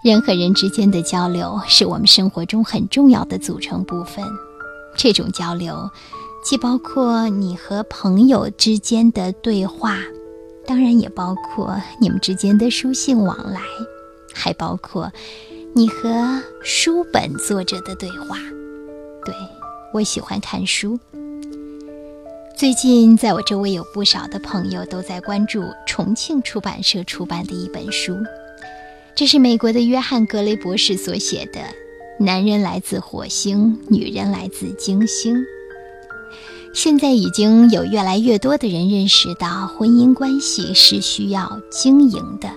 [0.00, 4.24] 人和人之间的交流是我们生活中很重要的组成部分。
[4.96, 5.90] 这种交流
[6.44, 9.96] 既包括你和朋友之间的对话，
[10.64, 13.60] 当然也包括你们之间的书信往来，
[14.32, 15.10] 还包括
[15.74, 18.38] 你和书本作者的对话。
[19.24, 19.34] 对
[19.92, 20.96] 我喜欢看书。
[22.56, 28.16] 最近，在我周围有不少的朋友都在关注重庆出版社出版的一本书。
[29.18, 31.58] 这是美国的约翰·格雷博士所写的
[32.24, 35.34] 《男人来自火星，女人来自金星》。
[36.72, 42.48] 现在已经有越来越多的人认识到，婚姻关系是需要经营的。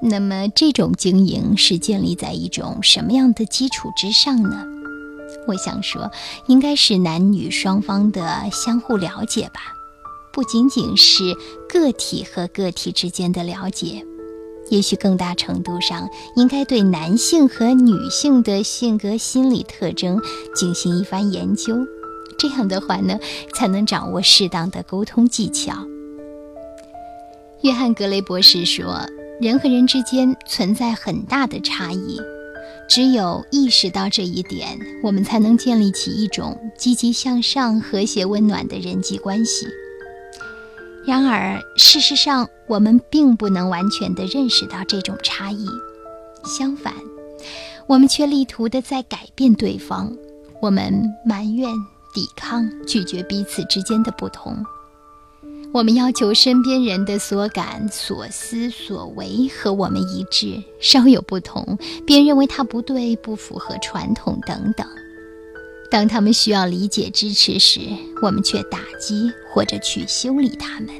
[0.00, 4.64] 那么，这种经营是建立在一种什么样的基础之上呢？
[5.48, 6.08] 我想说，
[6.46, 9.60] 应该是男女双方的相互了解吧，
[10.32, 11.36] 不仅仅是
[11.68, 14.06] 个体和个体之间的了解。
[14.70, 20.18] 也许更大程度上，应该对男性和女性的性格心理特征
[20.54, 21.76] 进行一番研究。
[22.38, 23.18] 这样的话呢，
[23.52, 25.74] 才能掌握适当的沟通技巧。
[27.62, 29.06] 约翰·格雷博士说
[29.42, 32.18] ：“人和人之间存在很大的差异，
[32.88, 39.66] 只有意识到这一点，我们才能建立起一种积极向上、和谐温暖的人际关系。”
[41.06, 45.66] 然而，事实上，我们并不能完全的认识到这种差异。
[46.44, 46.94] 相反，
[47.86, 50.12] 我们却力图的在改变对方。
[50.60, 51.72] 我们埋怨、
[52.12, 54.54] 抵抗、拒绝彼此之间的不同。
[55.72, 64.86] 我们要求身边人的所感、所思、所为和我们一致，稍有不同，便认为他不对、不符合传统等等。
[65.90, 67.80] 当他们需要理解、支持时，
[68.22, 70.94] 我们却打击或者去修理他们；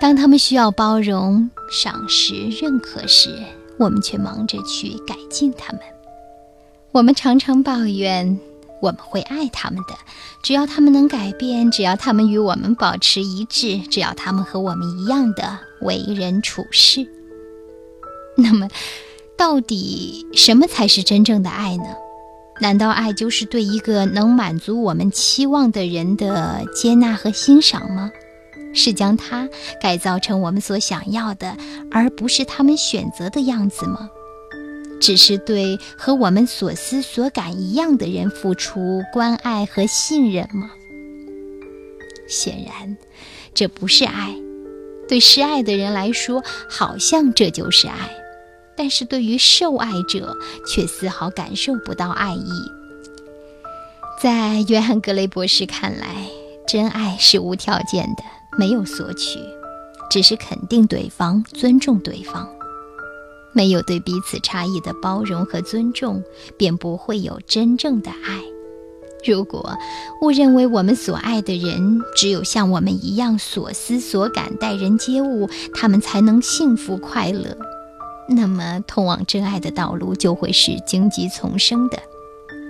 [0.00, 3.38] 当他们需要包容、赏识、认可时，
[3.78, 5.80] 我们却忙着去改进他们。
[6.90, 8.38] 我们常常抱怨
[8.82, 9.94] 我们会爱他们的，
[10.42, 17.06] 只要他们能改变，只要他们与我们保持一致，只要他们和我们一样的为人处事。
[18.36, 18.68] 那么，
[19.36, 21.84] 到底什么才是真正的爱呢？
[22.60, 28.10] 难道爱就是对一个能满足我们期望的人的接纳和欣赏吗？
[28.72, 29.48] 是将他
[29.80, 31.56] 改造成我们所想要的，
[31.90, 34.08] 而不是他们选择的样子吗？
[35.00, 40.70] 只是对和我们所思所感一样的人付出关爱和信任吗？
[42.26, 42.96] 显然，
[43.52, 44.34] 这不是爱。
[45.06, 48.23] 对示爱的人来说，好像这就是爱。
[48.76, 50.36] 但是对于受爱者，
[50.66, 52.50] 却丝毫感受不到爱意。
[54.22, 56.26] 在约翰·格雷博士看来，
[56.66, 58.22] 真爱是无条件的，
[58.58, 59.38] 没有索取，
[60.10, 62.48] 只是肯定对方、尊重对方。
[63.52, 66.22] 没有对彼此差异的包容和尊重，
[66.56, 68.40] 便不会有真正的爱。
[69.26, 69.76] 如果
[70.20, 77.56] 误认为我们所爱的人只有像我们一样所思所感、待人接物，他们才能幸福快乐。
[78.28, 81.98] 那么，通往真爱的道路就会是荆棘丛生的。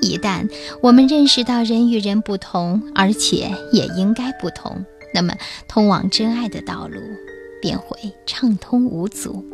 [0.00, 0.48] 一旦
[0.82, 5.34] 我们认识到人与人不同，而且也应该不同，那么
[5.68, 7.00] 通往真爱的道路
[7.60, 9.44] 便会畅通无阻。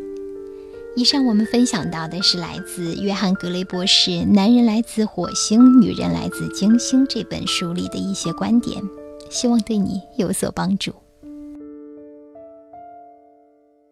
[0.94, 8.80] 以上我们分享到的是来自约翰·格雷博士《男人来自火星，女人来自金星》这本书里的一些观点，
[9.28, 10.94] 希望对你有所帮助。